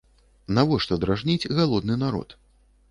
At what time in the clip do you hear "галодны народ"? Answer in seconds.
1.59-2.29